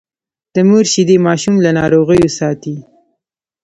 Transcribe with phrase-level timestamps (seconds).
[0.53, 2.75] د مور شیدې ماشوم له ناروغیو ساتي۔